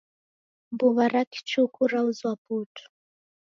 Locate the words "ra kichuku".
1.11-1.79